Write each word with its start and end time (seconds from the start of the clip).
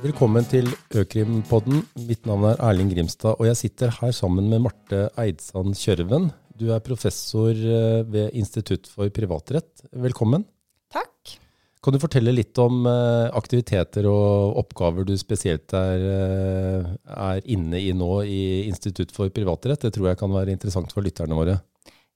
Velkommen 0.00 0.46
til 0.48 0.64
Økrimpodden. 0.96 1.82
Mitt 2.08 2.24
navn 2.24 2.46
er 2.48 2.60
Erling 2.64 2.88
Grimstad, 2.88 3.34
og 3.36 3.44
jeg 3.50 3.58
sitter 3.58 3.90
her 3.98 4.14
sammen 4.16 4.46
med 4.48 4.62
Marte 4.64 5.10
Eidsand 5.20 5.74
Kjørven. 5.76 6.30
Du 6.56 6.70
er 6.72 6.80
professor 6.80 7.52
eh, 7.52 8.00
ved 8.08 8.32
Institutt 8.32 8.88
for 8.88 9.12
privatrett. 9.12 9.84
Velkommen. 9.92 10.46
Takk. 10.88 11.34
Kan 11.84 11.92
du 11.92 12.00
fortelle 12.00 12.32
litt 12.32 12.56
om 12.64 12.88
eh, 12.88 13.28
aktiviteter 13.36 14.08
og 14.08 14.56
oppgaver 14.62 15.04
du 15.04 15.12
spesielt 15.20 15.76
er, 15.76 16.06
eh, 16.16 16.88
er 17.28 17.44
inne 17.52 17.80
i 17.84 17.92
nå 17.92 18.10
i 18.24 18.40
Institutt 18.70 19.12
for 19.12 19.28
privatrett? 19.28 19.84
Det 19.84 19.92
tror 19.98 20.14
jeg 20.14 20.20
kan 20.20 20.32
være 20.32 20.56
interessant 20.56 20.96
for 20.96 21.04
lytterne 21.04 21.36
våre. 21.36 21.58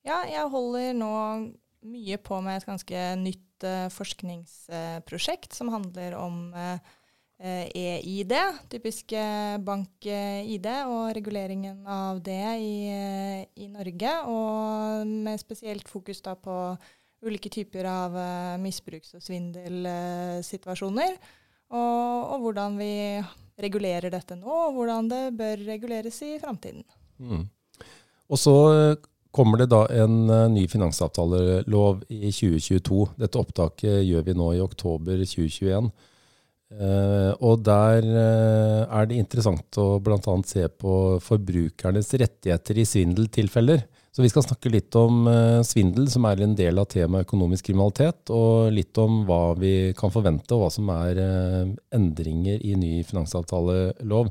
Ja, 0.09 0.23
jeg 0.29 0.48
holder 0.57 0.96
nå 0.96 1.12
mye 1.85 2.19
på 2.23 2.41
med 2.45 2.59
et 2.59 2.69
ganske 2.69 3.07
nytt 3.21 3.64
forskningsprosjekt 3.95 5.54
som 5.57 5.71
handler 5.72 6.17
om 6.18 6.53
EID, 7.45 8.32
typisk 8.71 8.72
typiske 8.72 9.22
bank-ID, 9.64 10.68
og 10.86 11.14
reguleringen 11.17 11.86
av 11.86 12.21
det 12.25 12.45
i, 12.61 12.76
i, 13.57 13.68
Norge. 13.68 14.12
Og 14.29 15.07
med 15.07 15.40
spesielt 15.40 15.89
fokus 15.89 16.23
da 16.25 16.35
på 16.36 16.76
ulike 17.25 17.49
typer 17.49 17.89
av 17.89 18.14
uh, 18.17 18.61
misbruks- 18.61 19.14
og 19.17 19.25
svindelsituasjoner. 19.25 21.17
Og, 21.75 22.32
og, 22.35 22.39
hvordan 22.45 22.79
vi 22.79 22.93
regulerer 23.61 24.12
dette 24.12 24.37
nå, 24.37 24.51
og 24.51 24.76
hvordan 24.76 25.09
det 25.11 25.23
bør 25.39 25.64
reguleres 25.67 26.21
i 26.26 26.37
framtiden. 26.43 26.85
Mm. 27.18 27.48
Og 28.29 28.40
så 28.40 28.54
kommer 29.35 29.61
det 29.61 29.71
da 29.73 29.85
en 29.93 30.25
uh, 30.31 30.47
ny 30.53 30.67
finansavtalelov 30.71 32.05
i 32.09 32.31
2022. 32.31 33.01
Dette 33.20 33.41
opptaket 33.41 34.03
gjør 34.07 34.29
vi 34.29 34.37
nå 34.39 34.51
i 34.55 34.62
oktober 34.65 35.19
2021. 35.25 35.91
Uh, 36.75 37.33
og 37.45 37.61
der 37.67 38.07
uh, 38.07 38.81
er 38.87 39.11
det 39.11 39.19
interessant 39.21 39.79
å 39.79 39.99
bl.a. 40.03 40.37
se 40.49 40.69
på 40.71 40.95
forbrukernes 41.23 42.15
rettigheter 42.23 42.81
i 42.81 42.87
svindeltilfeller. 42.89 43.85
Så 44.15 44.23
vi 44.23 44.31
skal 44.31 44.45
snakke 44.47 44.71
litt 44.71 44.95
om 44.95 45.25
svindel, 45.67 46.05
som 46.07 46.23
er 46.29 46.45
en 46.45 46.53
del 46.55 46.79
av 46.79 46.85
temaet 46.87 47.27
økonomisk 47.27 47.67
kriminalitet, 47.67 48.31
og 48.31 48.69
litt 48.71 48.95
om 49.03 49.25
hva 49.27 49.57
vi 49.59 49.91
kan 49.98 50.13
forvente, 50.15 50.55
og 50.55 50.63
hva 50.63 50.69
som 50.71 50.93
er 50.95 51.19
endringer 51.98 52.63
i 52.63 52.77
ny 52.79 52.93
finansavtalelov. 53.09 54.31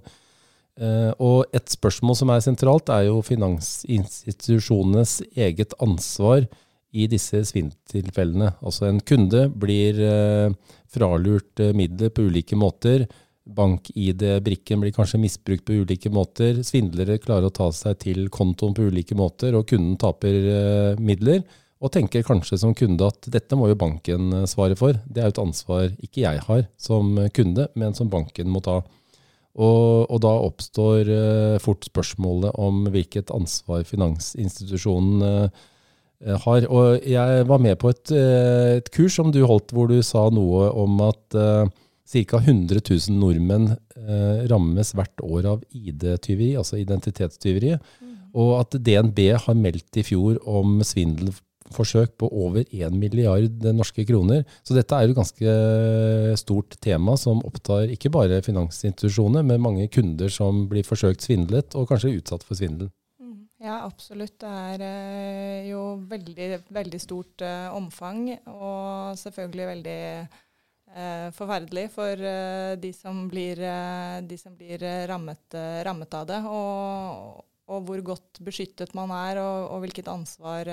Og 1.21 1.45
et 1.53 1.69
spørsmål 1.69 2.15
som 2.17 2.31
er 2.33 2.39
sentralt, 2.41 2.89
er 2.89 3.03
jo 3.05 3.19
finansinstitusjonenes 3.21 5.19
eget 5.37 5.75
ansvar 5.77 6.47
i 6.93 7.07
disse 7.09 7.41
svinntilfellene. 7.49 8.53
Altså 8.61 8.87
en 8.87 9.01
kunde 9.05 9.47
blir 9.59 9.99
eh, 10.05 10.53
fralurt 10.93 11.61
eh, 11.61 11.73
midler 11.75 12.13
på 12.13 12.27
ulike 12.29 12.57
måter. 12.59 13.07
Bank-ID-brikken 13.43 14.83
blir 14.83 14.93
kanskje 14.95 15.19
misbrukt 15.19 15.65
på 15.67 15.81
ulike 15.81 16.11
måter. 16.13 16.61
Svindlere 16.63 17.19
klarer 17.21 17.49
å 17.49 17.55
ta 17.55 17.71
seg 17.75 17.97
til 18.05 18.29
kontoen 18.33 18.75
på 18.77 18.87
ulike 18.87 19.17
måter, 19.19 19.57
og 19.57 19.67
kunden 19.73 19.97
taper 19.99 20.39
eh, 20.53 21.01
midler. 21.01 21.41
Og 21.83 21.91
tenker 21.91 22.23
kanskje 22.23 22.61
som 22.61 22.75
kunde 22.77 23.09
at 23.09 23.25
dette 23.27 23.57
må 23.59 23.67
jo 23.71 23.79
banken 23.79 24.43
eh, 24.43 24.49
svare 24.49 24.77
for. 24.79 24.99
Det 25.09 25.23
er 25.23 25.31
jo 25.31 25.37
et 25.37 25.45
ansvar 25.47 25.87
ikke 25.97 26.27
jeg 26.27 26.45
har 26.45 26.67
som 26.77 27.17
kunde, 27.33 27.67
men 27.73 27.97
som 27.97 28.11
banken 28.13 28.53
må 28.53 28.61
ta. 28.63 28.83
Og, 29.53 30.09
og 30.09 30.21
da 30.23 30.31
oppstår 30.47 31.09
eh, 31.13 31.59
fort 31.61 31.85
spørsmålet 31.85 32.55
om 32.57 32.87
hvilket 32.93 33.29
ansvar 33.35 33.83
finansinstitusjonen 33.85 35.27
eh, 35.27 35.63
Eh, 36.23 36.39
har. 36.45 36.65
Og 36.71 37.03
jeg 37.07 37.45
var 37.49 37.61
med 37.61 37.77
på 37.81 37.91
et, 37.91 38.11
eh, 38.11 38.77
et, 38.79 38.91
kurs 38.91 39.15
som 39.19 39.31
du 39.31 39.43
holdt, 39.45 39.73
hvor 39.75 39.89
du 39.91 39.99
sa 40.01 40.29
noe 40.31 40.69
om 40.71 41.01
at 41.03 41.35
eh, 41.35 41.65
ca. 42.13 42.39
100 42.39 42.79
000 42.83 43.15
nordmenn 43.17 43.71
uh, 43.73 44.43
rammes 44.51 44.91
hvert 44.93 45.21
år 45.23 45.45
av 45.49 45.61
ID-tyveri, 45.71 46.51
altså 46.59 46.77
identitetstyveri. 46.77 47.71
Mm. 48.03 48.11
Og 48.37 48.51
at 48.59 48.75
DNB 48.75 49.21
har 49.39 49.55
meldt 49.57 49.97
i 49.97 50.03
fjor 50.05 50.37
om 50.45 50.83
svindelforsøk 51.73 52.17
på 52.17 52.29
over 52.29 52.63
1 52.71 52.93
milliard 52.93 53.63
norske 53.73 54.05
kroner. 54.05 54.43
Så 54.63 54.73
dette 54.73 54.95
er 54.95 55.07
jo 55.07 55.13
et 55.13 55.17
ganske 55.17 56.37
stort 56.37 56.77
tema 56.81 57.17
som 57.17 57.41
opptar 57.43 57.89
ikke 57.89 58.11
bare 58.11 58.41
finansinstitusjoner, 58.41 59.43
men 59.43 59.61
mange 59.61 59.87
kunder 59.89 60.29
som 60.29 60.67
blir 60.69 60.83
forsøkt 60.83 61.21
svindlet, 61.21 61.75
og 61.75 61.89
kanskje 61.89 62.17
utsatt 62.19 62.43
for 62.43 62.55
svindel. 62.55 62.91
Ja, 63.63 63.85
absolutt. 63.85 64.41
Det 64.41 64.49
er 64.49 64.81
eh, 64.83 65.69
jo 65.69 65.95
veldig, 66.09 66.65
veldig 66.67 66.99
stort 66.99 67.41
eh, 67.41 67.69
omfang, 67.71 68.25
og 68.51 69.15
selvfølgelig 69.15 69.67
veldig 69.69 70.01
eh, 70.19 71.29
forferdelig 71.31 71.85
for 71.93 72.11
eh, 72.11 72.73
de 72.75 72.91
som 72.91 73.23
blir, 73.31 73.61
eh, 73.63 74.19
de 74.27 74.37
som 74.37 74.57
blir 74.59 74.83
eh, 74.83 75.05
rammet, 75.07 75.55
rammet, 75.87 76.11
av 76.19 76.27
det. 76.27 76.41
Og, 76.43 77.39
og, 77.71 77.87
hvor 77.87 78.03
godt 78.03 78.43
beskyttet 78.43 78.91
man 78.99 79.15
er, 79.15 79.39
og, 79.39 79.71
og 79.77 79.85
hvilket 79.85 80.11
ansvar 80.11 80.67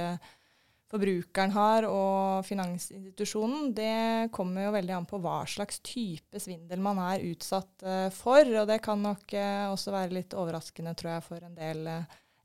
forbrukeren 0.91 1.53
har, 1.55 1.87
og 1.87 2.47
finansinstitusjonen. 2.49 3.69
Det 3.77 4.31
kommer 4.35 4.67
jo 4.67 4.75
veldig 4.75 4.97
an 4.97 5.07
på 5.11 5.21
hva 5.23 5.43
slags 5.49 5.79
type 5.87 6.43
svindel 6.43 6.83
man 6.83 6.99
er 7.05 7.27
utsatt 7.31 7.87
for. 8.17 8.51
Og 8.63 8.67
det 8.67 8.81
kan 8.83 8.99
nok 9.03 9.37
også 9.71 9.95
være 9.95 10.17
litt 10.19 10.35
overraskende, 10.35 10.97
tror 10.99 11.15
jeg, 11.15 11.27
for 11.29 11.47
en 11.47 11.55
del 11.55 11.87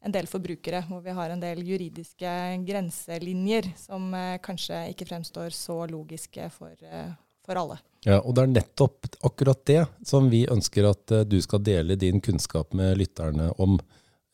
en 0.05 0.13
del 0.13 0.27
forbrukere, 0.29 0.83
hvor 0.89 1.01
vi 1.01 1.13
har 1.17 1.33
en 1.33 1.41
del 1.41 1.63
juridiske 1.65 2.31
grenselinjer 2.67 3.71
som 3.79 4.11
eh, 4.13 4.37
kanskje 4.43 4.85
ikke 4.93 5.07
fremstår 5.09 5.53
så 5.55 5.79
logiske 5.89 6.49
for, 6.53 6.73
eh, 6.85 7.09
for, 7.45 7.57
alle. 7.57 7.79
Ja, 8.05 8.19
og 8.19 8.35
Det 8.35 8.43
er 8.43 8.53
nettopp 8.53 9.09
akkurat 9.25 9.63
det 9.65 9.81
som 10.05 10.29
vi 10.29 10.45
ønsker 10.51 10.91
at 10.91 11.11
eh, 11.11 11.25
du 11.25 11.39
skal 11.41 11.63
dele 11.65 11.97
din 11.97 12.21
kunnskap 12.21 12.73
med 12.77 12.99
lytterne 13.01 13.49
om. 13.57 13.79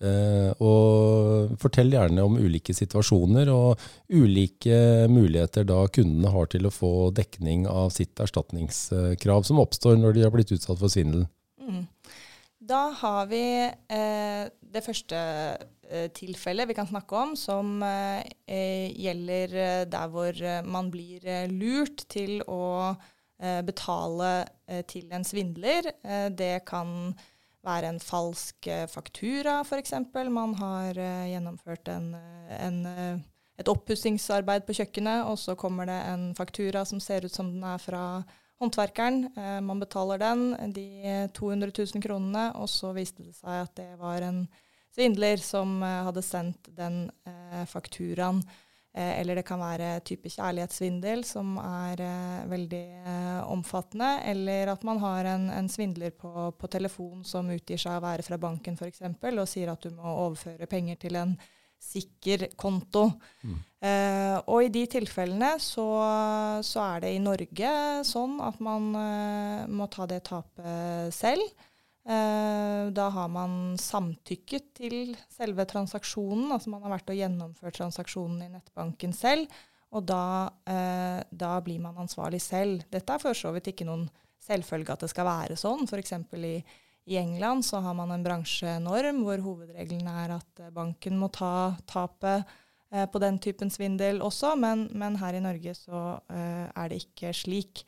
Eh, 0.02 0.50
og 0.66 1.54
Fortell 1.62 1.94
gjerne 1.94 2.24
om 2.26 2.40
ulike 2.42 2.74
situasjoner 2.74 3.52
og 3.54 3.82
ulike 4.10 5.06
muligheter 5.12 5.68
da 5.70 5.84
kundene 5.94 6.32
har 6.34 6.50
til 6.50 6.66
å 6.66 6.74
få 6.74 6.94
dekning 7.14 7.68
av 7.70 7.92
sitt 7.94 8.18
erstatningskrav 8.24 9.46
som 9.46 9.62
oppstår 9.62 10.00
når 10.02 10.18
de 10.18 10.26
har 10.26 10.34
blitt 10.34 10.54
utsatt 10.56 10.80
for 10.82 10.90
svindel. 10.90 11.28
Mm. 11.62 11.86
Da 12.62 12.82
har 12.94 13.30
vi 13.30 13.44
eh, 13.66 14.44
det 14.74 14.84
første 14.86 15.18
eh, 15.90 16.10
tilfellet 16.14 16.70
vi 16.70 16.76
kan 16.78 16.90
snakke 16.90 17.18
om, 17.18 17.34
som 17.38 17.82
eh, 17.86 18.22
eh 18.46 18.92
gjelder 19.02 19.56
eh, 19.58 19.86
der 19.90 20.12
hvor 20.14 20.30
eh, 20.30 20.62
man 20.66 20.92
blir 20.94 21.26
lurt 21.52 22.06
til 22.10 22.42
å 22.48 22.96
betale 23.66 24.46
til 24.86 25.08
en 25.18 25.24
svindler. 25.26 25.88
det 26.30 26.60
kan 26.62 27.16
være 27.66 27.92
en 27.94 28.00
falsk 28.02 28.68
faktura, 28.90 29.60
f.eks. 29.62 29.94
Man 30.34 30.56
har 30.58 30.98
gjennomført 30.98 31.92
en, 31.94 32.16
en, 32.58 32.80
et 33.62 33.70
oppussingsarbeid 33.70 34.66
på 34.66 34.76
kjøkkenet, 34.80 35.28
og 35.30 35.38
så 35.38 35.54
kommer 35.60 35.86
det 35.86 36.00
en 36.10 36.32
faktura 36.36 36.82
som 36.90 37.00
ser 37.04 37.28
ut 37.28 37.36
som 37.36 37.52
den 37.54 37.68
er 37.68 37.78
fra 37.82 38.06
håndverkeren. 38.62 39.24
Eh, 39.38 39.60
man 39.62 39.82
betaler 39.82 40.22
den, 40.22 40.74
de 40.74 41.30
200 41.34 41.72
000 41.78 42.04
kronene, 42.04 42.52
og 42.56 42.70
så 42.70 42.94
viste 42.98 43.26
det 43.26 43.36
seg 43.38 43.64
at 43.66 43.74
det 43.80 43.90
var 44.02 44.26
en 44.26 44.44
svindler 44.94 45.42
som 45.42 45.80
eh, 45.84 46.02
hadde 46.08 46.26
sendt 46.26 46.72
den 46.78 47.04
eh, 47.28 47.64
fakturaen. 47.70 48.44
Eh, 48.94 49.22
eller 49.22 49.40
det 49.40 49.46
kan 49.48 49.62
være 49.62 50.02
type 50.04 50.28
kjærlighetssvindel 50.34 51.24
som 51.24 51.56
er 51.64 52.02
eh, 52.04 52.42
veldig 52.52 52.84
eh, 53.00 53.40
omfattende. 53.48 54.12
Eller 54.28 54.74
at 54.74 54.84
man 54.88 55.00
har 55.04 55.32
en, 55.32 55.48
en 55.54 55.72
svindler 55.72 56.12
på, 56.12 56.52
på, 56.52 56.72
telefon 56.72 57.24
som 57.28 57.50
utgir 57.56 57.80
seg 57.80 57.98
å 57.98 58.04
være 58.04 58.28
fra 58.28 58.40
banken 58.42 58.76
f.eks. 58.76 59.06
og 59.08 59.48
sier 59.48 59.72
at 59.72 59.88
du 59.88 59.96
må 59.96 60.16
overføre 60.28 60.68
penger 60.72 61.00
til 61.06 61.20
en 61.22 61.36
sikker 61.82 62.52
konto. 62.60 63.08
Mm. 63.42 63.58
Eh, 63.82 64.38
og 64.46 64.68
i 64.68 64.70
de 64.74 64.84
tilfellene 64.92 65.56
så, 65.64 65.88
så, 66.62 66.84
er 66.86 67.06
det 67.06 67.16
i 67.16 67.24
Norge 67.24 67.72
sånn 68.06 68.38
at 68.46 68.60
man 68.62 68.92
eh, 69.00 69.64
må 69.72 69.88
ta 69.92 70.06
det 70.10 70.22
tapet 70.28 71.16
selv. 71.16 71.48
Eh, 72.02 72.88
da 72.90 73.10
har 73.14 73.28
man 73.30 73.76
samtykket 73.78 74.72
til 74.80 75.12
selve 75.30 75.68
transaksjonen, 75.70 76.48
altså 76.50 76.72
man 76.74 76.82
har 76.82 76.96
vært 76.96 77.12
og 77.14 77.20
gjennomført 77.20 77.78
transaksjonen 77.78 78.40
i 78.48 78.50
nettbanken 78.56 79.14
selv. 79.14 79.52
Og 79.92 80.06
da, 80.08 80.50
eh, 80.66 81.22
da 81.30 81.60
blir 81.62 81.82
man 81.84 82.00
ansvarlig 82.02 82.42
selv. 82.42 82.88
Dette 82.90 83.14
er 83.14 83.22
for 83.22 83.38
så 83.38 83.52
vidt 83.54 83.70
ikke 83.70 83.86
noen 83.86 84.08
selvfølge 84.42 84.96
at 84.96 85.04
det 85.06 85.12
skal 85.12 85.28
være 85.28 85.60
sånn. 85.60 85.86
F.eks. 85.88 86.14
i 86.34 86.64
i 87.10 87.18
England 87.18 87.66
så 87.66 87.80
har 87.82 87.96
man 87.98 88.12
en 88.14 88.22
bransjenorm 88.24 89.24
hvor 89.26 89.42
hovedregelen 89.42 90.06
er 90.06 90.36
at 90.38 90.60
eh, 90.62 90.70
banken 90.70 91.18
må 91.18 91.32
ta 91.34 91.76
tapet 91.86 92.46
på 92.92 93.20
den 93.24 93.38
typen 93.40 93.70
svindel 93.72 94.20
også, 94.22 94.52
men, 94.60 94.90
men 94.92 95.16
her 95.16 95.34
i 95.34 95.40
Norge 95.40 95.72
så 95.80 96.20
er 96.28 96.90
det 96.92 96.98
ikke 97.06 97.30
slik. 97.32 97.86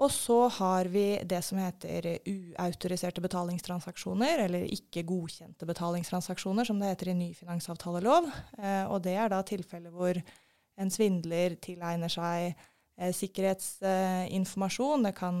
Og 0.00 0.08
så 0.12 0.48
har 0.56 0.88
vi 0.88 1.20
det 1.28 1.42
som 1.44 1.58
heter 1.60 2.06
uautoriserte 2.24 3.20
betalingstransaksjoner, 3.20 4.46
eller 4.46 4.64
ikke 4.72 5.04
godkjente 5.08 5.68
betalingstransaksjoner, 5.68 6.64
som 6.64 6.80
det 6.80 6.94
heter 6.94 7.12
i 7.12 7.18
ny 7.18 7.30
finansavtalelov. 7.36 8.30
Eh, 8.58 8.84
og 8.88 9.02
det 9.04 9.16
er 9.20 9.28
da 9.32 9.42
tilfeller 9.44 9.92
hvor 9.92 10.16
en 10.80 10.90
svindler 10.92 11.58
tilegner 11.60 12.08
seg 12.08 12.56
sikkerhetsinformasjon. 13.16 15.06
det 15.06 15.14
kan 15.16 15.38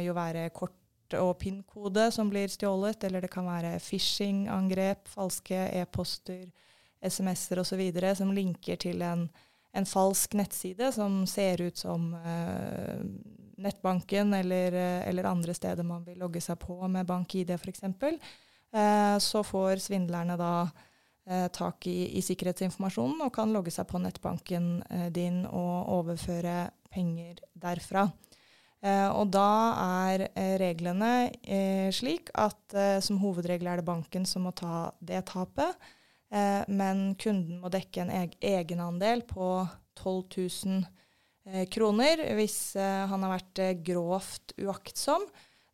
jo 0.00 0.14
være 0.16 0.46
kort 0.56 0.76
og 1.18 1.38
PIN-kode 1.42 2.10
som 2.14 2.30
blir 2.32 2.48
stjålet, 2.48 3.04
eller 3.04 3.24
det 3.24 3.30
kan 3.32 3.46
være 3.48 3.78
phishing-angrep, 3.82 5.08
falske 5.12 5.58
e-poster, 5.80 6.46
SMS-er 7.02 7.62
osv. 7.62 7.82
som 8.16 8.32
linker 8.32 8.76
til 8.76 9.02
en, 9.02 9.26
en, 9.74 9.86
falsk 9.86 10.36
nettside 10.38 10.92
som 10.94 11.24
ser 11.26 11.64
ut 11.66 11.78
som 11.78 12.12
uh, 12.14 13.00
nettbanken 13.62 14.34
eller, 14.34 14.76
eller, 15.08 15.28
andre 15.30 15.54
steder 15.54 15.86
man 15.86 16.04
vil 16.06 16.18
logge 16.22 16.42
seg 16.44 16.58
på 16.62 16.76
med 16.88 17.06
bank-ID 17.08 17.54
f.eks. 17.56 17.84
eh, 17.92 19.16
så 19.18 19.44
får 19.46 19.82
svindlerne 19.86 20.36
da 20.40 20.54
eh, 21.28 21.48
tak 21.54 21.86
i, 21.86 22.18
i, 22.18 22.22
sikkerhetsinformasjonen 22.22 23.22
og 23.26 23.34
kan 23.34 23.54
logge 23.54 23.74
seg 23.74 23.88
på 23.90 24.02
nettbanken 24.02 24.74
eh, 24.90 25.08
din 25.14 25.44
og 25.46 25.92
overføre 26.00 26.70
penger 26.92 27.40
derfra. 27.54 28.08
Eh, 28.82 29.08
og 29.14 29.30
da 29.30 29.48
er 29.78 30.24
eh, 30.32 30.54
reglene 30.58 31.30
eh, 31.46 31.88
slik 31.94 32.32
at 32.34 32.74
som 33.04 33.20
hovedregel 33.22 33.68
er 33.70 33.78
det 33.78 33.86
banken 33.86 34.26
som 34.26 34.48
må 34.48 34.54
ta 34.56 34.90
det 35.00 35.26
tapet. 35.30 35.76
men 36.72 37.14
kunden 37.20 37.58
må 37.60 37.68
dekke 37.68 38.00
en 38.00 38.10
egenandel 38.40 39.20
på 39.28 39.66
12 40.00 40.22
000 40.64 40.86
kroner 41.74 42.20
hvis 42.38 42.76
han 42.78 43.24
har 43.24 43.32
vært 43.32 43.60
grovt 43.82 44.52
uaktsom. 44.62 45.24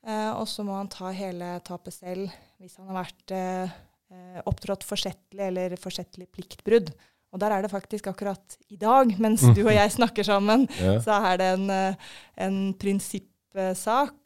og 0.09 0.47
så 0.49 0.65
må 0.65 0.79
han 0.79 0.88
ta 0.88 1.11
hele 1.12 1.50
tapet 1.67 1.93
selv 1.93 2.32
hvis 2.56 2.79
han 2.81 2.88
har 2.88 3.03
vært 3.03 3.35
opptrådt 4.49 4.87
forsettlig 4.88 5.44
eller 5.50 5.76
forsettlig 5.76 6.25
pliktbrudd. 6.32 6.88
Og 7.32 7.41
der 7.43 7.50
er 7.53 7.65
det 7.65 7.70
faktisk 7.73 8.06
akkurat 8.09 8.56
i 8.73 8.76
dag, 8.81 9.11
mens 9.20 9.43
du 9.53 9.67
og 9.67 9.75
jeg 9.75 9.91
snakker 9.99 10.25
sammen, 10.25 10.69
ja. 10.81 11.00
så 11.05 11.12
er 11.31 11.37
det 11.41 11.49
en, 11.59 11.67
eh, 11.73 11.94
en 12.47 12.59
prinsippsak 12.81 14.17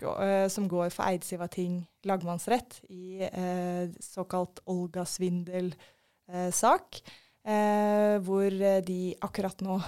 som 0.53 0.69
går 0.69 0.89
for 0.93 1.05
Eidsivating 1.09 1.87
lagmannsrett 2.05 2.81
i 2.91 3.23
eh, 3.25 3.89
såkalt 4.03 4.61
Olga-svindel-sak, 4.69 7.03
uh, 7.49 8.19
hvor 8.27 8.51
de 8.87 9.15
akkurat 9.25 9.61
nå 9.65 9.81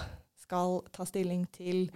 skal 0.44 0.82
ta 0.94 1.06
stilling 1.08 1.48
til 1.54 1.88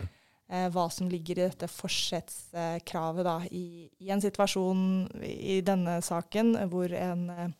hva 0.49 0.87
som 0.89 1.11
ligger 1.13 1.37
i 1.37 1.45
dette 1.45 1.69
forsettskravet 1.69 3.51
i, 3.53 3.85
i, 4.01 4.07
en 4.09 4.23
situasjon 4.25 4.81
i 5.21 5.59
denne 5.61 5.99
saken 6.01 6.55
hvor 6.73 6.95
en 6.97 7.53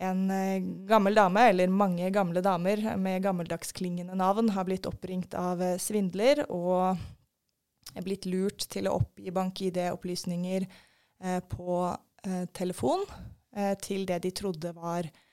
en 0.00 0.30
eh, 0.30 0.62
gammel 0.88 1.14
dame, 1.14 1.46
eller 1.52 1.72
mange 1.72 2.10
gamle 2.14 2.42
damer 2.44 2.82
med 2.96 3.22
gammeldagsklingende 3.22 4.16
navn, 4.16 4.48
har 4.54 4.66
blitt 4.68 4.88
oppringt 4.88 5.36
av 5.36 5.60
eh, 5.62 5.76
svindler 5.80 6.46
og 6.48 6.96
er 7.94 8.06
blitt 8.06 8.28
lurt 8.30 8.64
til 8.72 8.88
å 8.88 8.96
oppgi 9.00 9.32
bank-ID-opplysninger 9.34 10.64
eh, 10.64 11.40
på 11.52 11.82
eh, 11.90 12.46
telefon 12.56 13.04
eh, 13.56 13.74
til 13.82 14.06
det 14.08 14.22
de 14.24 14.32
trodde 14.40 14.72
var 14.76 15.04
eh, 15.04 15.29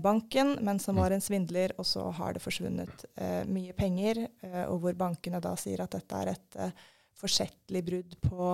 banken, 0.00 0.54
men 0.64 0.78
som 0.80 0.96
var 0.96 1.12
en 1.12 1.22
svindler, 1.22 1.74
og 1.78 1.86
så 1.86 2.06
har 2.14 2.34
det 2.36 2.42
forsvunnet 2.42 3.04
mye 3.50 3.74
penger, 3.76 4.20
og 4.70 4.78
hvor 4.84 4.96
bankene 4.98 5.40
da 5.42 5.52
sier 5.60 5.82
at 5.84 5.96
dette 5.96 6.20
er 6.20 6.30
et 6.32 6.58
forsettlig 7.18 7.82
brudd 7.84 8.16
på, 8.22 8.50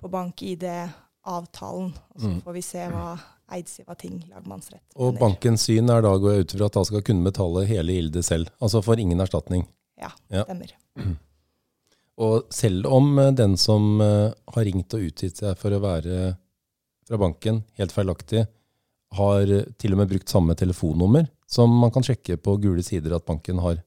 på 0.00 0.10
bank-ID-avtalen. 0.12 1.92
Og 2.14 2.20
så 2.20 2.32
mm. 2.32 2.40
får 2.46 2.56
vi 2.56 2.64
se 2.64 2.86
hva 2.92 3.10
Eidsiva 3.56 3.94
ting 3.96 4.18
lagmannsrett. 4.28 4.84
Og 5.00 5.16
bankens 5.16 5.64
syn 5.68 5.88
er 5.92 6.02
da 6.04 6.12
å 6.12 6.20
gå 6.20 6.34
ut 6.42 6.52
fra 6.52 6.68
at 6.68 6.76
da 6.76 6.82
skal 6.84 7.04
kunne 7.06 7.24
betale 7.24 7.64
hele 7.68 7.96
gildet 7.96 8.26
selv, 8.28 8.50
altså 8.60 8.82
for 8.84 9.00
ingen 9.00 9.24
erstatning? 9.24 9.64
Ja, 9.98 10.12
ja. 10.32 10.44
stemmer. 10.44 10.74
Og 12.18 12.50
selv 12.52 12.88
om 12.90 13.12
eh, 13.22 13.32
den 13.38 13.56
som 13.60 14.00
eh, 14.02 14.34
har 14.52 14.64
ringt 14.66 14.94
og 14.96 15.04
utgitt 15.06 15.38
seg 15.38 15.54
for 15.60 15.72
å 15.72 15.80
være 15.80 16.32
fra 17.08 17.20
banken, 17.20 17.62
helt 17.78 17.94
feilaktig, 17.94 18.42
har 19.16 19.50
til 19.80 19.94
og 19.94 20.02
med 20.02 20.10
brukt 20.10 20.28
samme 20.28 20.56
telefonnummer, 20.58 21.28
som 21.48 21.72
man 21.80 21.92
kan 21.94 22.04
sjekke 22.04 22.36
på 22.36 22.56
gule 22.60 22.82
sider 22.84 23.14
at 23.16 23.24
banken 23.28 23.60
har. 23.64 23.80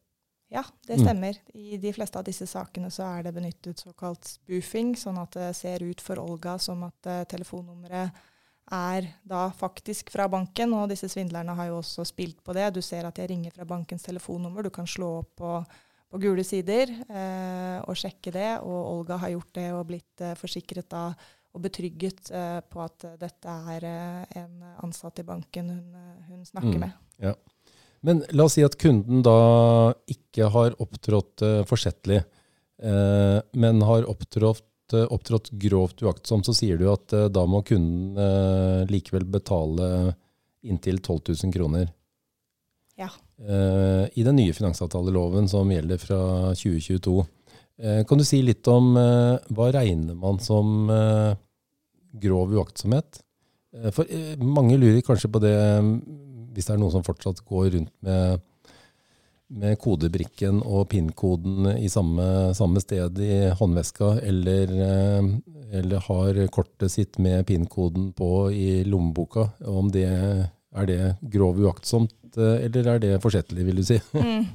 Ja, 0.51 0.63
det 0.88 0.97
mm. 0.97 1.03
stemmer. 1.06 1.38
Mm. 1.53 1.59
I 1.62 1.77
de 1.77 1.94
fleste 1.95 2.19
av 2.19 2.25
disse 2.27 2.47
sakene 2.50 2.89
så 2.91 3.06
er 3.07 3.23
det 3.23 3.35
benyttet 3.38 3.79
såkalt 3.79 4.27
spoofing, 4.27 4.95
sånn 5.00 5.21
at 5.21 5.38
det 5.38 5.53
ser 5.56 5.85
ut 5.85 6.01
for 6.03 6.19
Olga 6.19 6.57
som 6.59 6.83
at 6.83 7.07
uh, 7.07 7.21
telefonnummeret 7.29 8.18
er 8.71 9.07
da 9.27 9.45
faktisk 9.56 10.12
fra 10.12 10.27
banken, 10.31 10.73
og 10.75 10.89
disse 10.91 11.09
svindlerne 11.12 11.56
har 11.57 11.69
jo 11.69 11.79
også 11.79 12.06
spilt 12.07 12.41
på 12.44 12.56
det. 12.56 12.69
Du 12.75 12.81
ser 12.83 13.07
at 13.07 13.19
jeg 13.19 13.31
ringer 13.31 13.56
fra 13.56 13.68
bankens 13.68 14.03
telefonnummer. 14.07 14.63
Du 14.63 14.71
kan 14.73 14.88
slå 14.88 15.18
opp 15.21 15.31
på, 15.39 15.53
på 16.12 16.21
gule 16.23 16.44
sider 16.47 16.91
eh, 16.91 17.79
og 17.83 17.97
sjekke 18.00 18.31
det. 18.35 18.51
Og 18.63 18.79
Olga 18.94 19.19
har 19.23 19.33
gjort 19.33 19.53
det 19.57 19.68
og 19.75 19.85
blitt 19.91 20.23
eh, 20.23 20.38
forsikret 20.39 20.88
da 20.91 21.09
og 21.51 21.63
betrygget 21.65 22.31
eh, 22.31 22.59
på 22.63 22.83
at 22.83 23.06
dette 23.19 23.56
er 23.75 23.88
eh, 23.88 24.38
en 24.42 24.68
ansatt 24.86 25.19
i 25.19 25.27
banken 25.27 25.71
hun, 25.74 25.95
eh, 26.00 26.27
hun 26.30 26.45
snakker 26.48 26.77
mm, 26.77 26.83
med. 26.86 27.00
Ja. 27.21 27.36
Men 28.01 28.24
la 28.33 28.48
oss 28.48 28.56
si 28.57 28.63
at 28.65 28.80
kunden 28.81 29.21
da 29.25 29.94
ikke 30.09 30.48
har 30.50 30.74
opptrådt 30.81 31.44
forsettlig, 31.69 32.24
men 32.81 33.83
har 33.86 34.07
opptrådt 34.09 34.65
Eh, 34.92 35.06
opptrådt 35.07 35.53
grovt 35.56 36.01
uaktsomt, 36.03 36.44
så 36.44 36.51
sier 36.51 36.75
du 36.75 36.89
at 36.92 37.13
da 37.31 37.45
må 37.48 37.62
kunden 37.63 38.18
likevel 38.89 39.24
betale 39.24 39.86
inntil 40.68 40.97
12 41.00 41.38
000 41.45 41.54
kroner. 41.56 41.86
Ja. 43.00 43.07
I 43.39 44.25
den 44.25 44.36
nye 44.36 44.51
finansavtaleloven 44.51 45.47
som 45.50 45.71
gjelder 45.71 46.01
fra 46.01 46.19
2022. 46.59 47.15
kan 47.81 48.19
du 48.19 48.25
si 48.28 48.44
litt 48.45 48.68
om 48.69 48.94
hva 48.94 49.68
regner 49.74 50.13
man 50.13 50.38
som 50.44 50.86
grov 52.22 52.54
uaktsomhet? 52.54 53.24
for 53.95 54.06
mange 54.44 54.75
lurer 54.75 55.00
kanskje 55.01 55.30
på 55.31 55.39
det, 55.39 55.56
hvis 56.51 56.68
det 56.68 56.74
er 56.75 56.81
noen 56.81 56.92
som 56.94 57.06
fortsatt 57.07 57.39
går 57.48 57.69
rundt 57.78 57.94
med 58.04 58.42
med 59.51 59.78
kodebrikken 59.81 60.62
og 60.63 60.88
PIN-koden 60.92 61.74
i 61.75 61.89
samme, 61.92 62.54
samme, 62.57 62.81
sted 62.83 63.19
i 63.24 63.50
håndveska, 63.57 64.13
eller, 64.24 64.72
eh, 64.88 65.30
eller 65.81 66.06
har 66.07 66.39
kortet 66.54 66.92
sitt 66.92 67.19
med 67.19 67.45
PIN-koden 67.48 68.12
på 68.16 68.51
i 68.51 68.83
lommeboka. 68.88 69.50
Om 69.68 69.92
det 69.92 70.07
er 70.07 70.86
det 70.88 71.18
grov 71.33 71.60
uaktsomt, 71.60 72.38
eh, 72.38 72.66
eller 72.68 72.95
er 72.95 73.00
det 73.04 73.22
forsettlig, 73.24 73.66
vil 73.66 73.81
du 73.81 73.83
si? 73.83 74.00
Mm. 74.16 74.48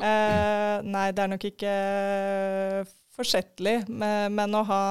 Eh, 0.00 0.76
nei, 0.88 1.08
det 1.12 1.22
er 1.24 1.30
nok 1.34 1.46
ikke 1.50 1.72
forsettlig, 3.12 3.74
men 3.92 4.56
å 4.56 4.62
ha, 4.64 4.84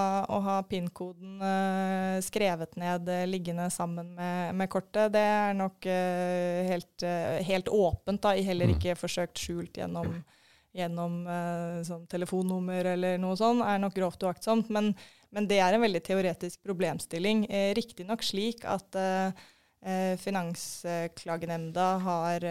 ha 0.45 0.57
PIN-koden 0.69 1.39
uh, 1.41 2.19
skrevet 2.21 2.75
ned 2.77 3.09
liggende 3.25 3.65
sammen 3.73 4.11
med, 4.13 4.51
med, 4.59 4.69
kortet, 4.69 5.09
det 5.15 5.23
er 5.25 5.55
nok 5.57 5.87
helt, 5.87 7.07
helt, 7.47 7.71
åpent. 7.73 8.21
da, 8.21 8.35
Heller 8.37 8.69
mm. 8.69 8.75
ikke 8.77 8.99
forsøkt 8.99 9.41
skjult 9.41 9.81
gjennom, 9.81 10.13
gjennom 10.77 11.17
sånn 11.87 12.05
telefonnummer 12.11 12.93
eller 12.93 13.17
noe 13.21 13.33
sånt. 13.39 13.65
Er 13.65 13.81
nok 13.81 13.97
grovt 13.97 14.21
uaktsomt. 14.29 14.69
Men, 14.69 14.93
men, 15.33 15.49
det 15.49 15.57
er 15.65 15.73
en 15.73 15.81
veldig 15.81 16.03
teoretisk 16.05 16.61
problemstilling. 16.61 17.47
Eh, 17.49 17.71
Riktignok 17.77 18.21
slik 18.27 18.69
at 18.69 19.01
Finansklagenemnda 20.21 21.85
har 22.03 22.43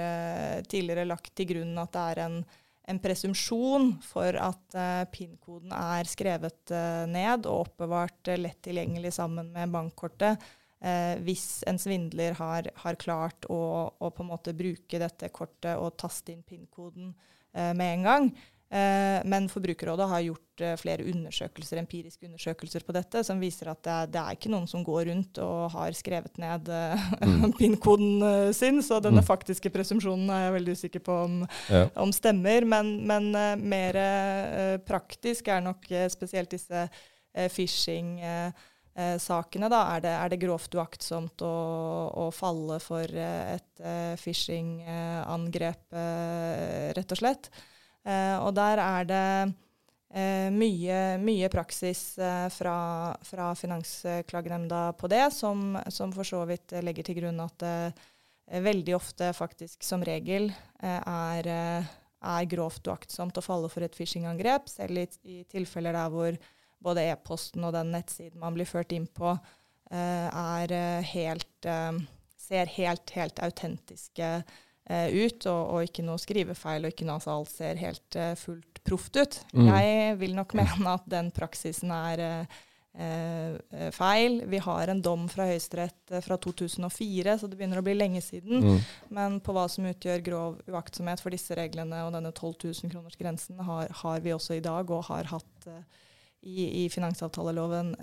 tidligere 0.66 1.04
lagt 1.06 1.30
til 1.38 1.46
grunn 1.52 1.76
at 1.78 1.92
det 1.94 2.06
er 2.10 2.20
en 2.24 2.40
en 2.90 2.98
presumpsjon 2.98 3.92
for 4.02 4.36
at 4.40 4.76
uh, 4.76 5.04
PIN-koden 5.12 5.72
er 5.76 6.08
skrevet 6.10 6.72
ned 7.10 7.46
og 7.46 7.68
oppbevart 7.68 8.32
lett 8.40 8.58
tilgjengelig 8.66 9.12
sammen 9.14 9.52
med 9.54 9.70
bankkortet. 9.70 10.40
hvis 11.20 11.60
en 11.68 11.76
svindler 11.76 12.32
har, 12.38 12.64
har 12.82 12.96
klart 12.96 13.44
å, 13.52 13.92
å, 14.00 14.10
bruke 14.56 14.98
dette 14.98 15.28
kortet 15.28 15.76
og 15.76 15.98
taste 16.00 16.32
inn 16.32 16.40
PIN-koden 16.42 17.12
med 17.52 17.84
en 17.84 18.06
gang. 18.06 18.30
Eh, 18.70 19.20
men 19.24 19.48
Forbrukerrådet 19.50 20.06
har 20.08 20.20
gjort 20.22 20.62
eh, 20.62 20.76
flere 20.78 21.02
undersøkelser, 21.10 21.80
empiriske 21.80 22.28
undersøkelser 22.28 22.84
på 22.86 22.94
dette, 22.94 23.24
som 23.26 23.40
viser 23.42 23.72
at 23.72 23.80
det 23.82 23.94
er, 23.94 24.10
det 24.14 24.20
er 24.20 24.36
ikke 24.36 24.52
noen 24.52 24.68
som 24.70 24.84
går 24.86 25.08
rundt 25.08 25.40
og 25.42 25.72
har 25.74 25.96
skrevet 25.98 26.38
ned 26.38 26.70
eh, 26.70 27.08
mm. 27.18 27.48
PIN-koden 27.58 28.52
sin. 28.54 28.78
Så 28.86 29.00
denne 29.02 29.24
mm. 29.24 29.26
faktiske 29.26 29.72
presumpsjonen 29.74 30.30
er 30.30 30.44
jeg 30.44 30.54
veldig 30.60 30.76
usikker 30.78 31.02
på 31.02 31.16
om, 31.24 31.40
ja. 31.66 31.88
om 31.98 32.14
stemmer. 32.14 32.66
Men, 32.70 32.92
men 33.10 33.32
mer 33.58 33.98
praktisk 34.86 35.48
er 35.50 35.64
nok 35.64 35.88
spesielt 36.12 36.52
disse 36.54 36.84
phishing 37.50 38.20
sakene. 39.22 39.70
Da. 39.72 39.80
Er, 39.96 40.04
det, 40.04 40.14
er 40.14 40.30
det 40.30 40.40
grovt 40.44 40.74
uaktsomt 40.78 41.42
å, 41.46 41.50
å 42.22 42.28
falle 42.34 42.78
for 42.82 43.18
et 43.18 43.84
phishing-angrep, 44.22 45.98
rett 47.00 47.18
og 47.18 47.22
slett? 47.22 47.50
Eh, 48.06 48.36
og 48.40 48.54
der 48.56 48.80
er 48.82 49.08
det 49.08 49.24
eh, 50.14 50.48
mye, 50.54 51.00
mye, 51.22 51.50
praksis 51.52 52.18
eh, 52.18 52.46
fra, 52.54 52.76
fra 53.26 53.50
Finansklagenemnda 53.58 54.90
på 55.00 55.10
det, 55.12 55.26
som, 55.36 55.74
som, 55.88 56.14
for 56.16 56.26
så 56.26 56.44
vidt 56.48 56.76
legger 56.84 57.06
til 57.06 57.20
grunn 57.20 57.42
at 57.44 57.58
det 57.60 58.62
veldig 58.64 58.96
ofte, 58.96 59.28
faktisk 59.36 59.84
som 59.86 60.02
regel, 60.02 60.48
er, 60.82 61.46
er 61.46 62.46
grovt 62.50 62.88
uaktsomt 62.90 63.36
å 63.38 63.44
falle 63.44 63.68
for 63.70 63.86
et 63.86 63.94
phishing-angrep, 63.94 64.66
selv 64.66 64.98
i, 64.98 65.04
i, 65.22 65.36
tilfeller 65.46 65.94
der 65.94 66.10
hvor 66.10 66.38
både 66.82 67.04
e-posten 67.12 67.62
og 67.68 67.76
den 67.76 67.92
nettsiden 67.94 68.42
man 68.42 68.56
blir 68.56 68.66
ført 68.66 68.90
inn 68.96 69.06
på, 69.06 69.36
er 69.94 70.74
helt 71.12 71.70
ser 72.50 72.70
helt, 72.76 73.14
helt 73.14 73.40
autentiske 73.44 74.34
eh, 74.40 74.58
ut, 74.90 75.46
og, 75.46 75.60
og, 75.60 75.84
ikke 75.86 76.02
noe 76.06 76.18
skrivefeil, 76.18 76.86
og 76.86 76.94
ikke 76.94 77.06
noe 77.06 77.20
altså 77.20 77.36
alt 77.36 77.52
ser 77.52 77.78
helt 77.78 78.18
uh, 78.18 78.32
fullt 78.38 78.82
proft 78.86 79.20
ut. 79.20 79.38
Mm. 79.52 79.68
Jeg 79.70 80.18
vil 80.22 80.34
nok 80.34 80.56
mene 80.58 80.96
at 80.96 81.06
den 81.10 81.30
praksisen 81.36 81.92
er 81.94 82.24
Eh, 82.98 83.90
feil. 83.94 84.42
Vi 84.46 84.58
har 84.58 84.88
en 84.88 85.02
dom 85.02 85.28
fra 85.30 85.46
Høyesterett 85.46 86.14
fra 86.24 86.36
2004, 86.36 87.36
så 87.38 87.46
det 87.46 87.58
begynner 87.58 87.78
å 87.78 87.84
bli 87.86 87.94
lenge 87.94 88.22
siden. 88.24 88.64
Mm. 88.64 88.88
Men 89.14 89.36
på 89.44 89.54
hva 89.54 89.68
som 89.70 89.86
utgjør 89.86 90.24
grov 90.26 90.58
uaktsomhet 90.66 91.22
for 91.22 91.34
disse 91.34 91.54
reglene 91.56 92.02
og 92.06 92.16
denne 92.16 92.32
12 92.34 92.56
000 92.66 92.92
kroners 92.92 93.18
grensen, 93.20 93.60
har, 93.66 93.92
har 94.02 94.24
vi 94.24 94.34
også 94.34 94.58
i 94.58 94.64
dag, 94.64 94.90
og 94.90 95.06
har 95.06 95.30
hatt 95.30 95.70
i, 96.42 96.66
i 96.82 96.88
finansavtaleloven 96.90 97.94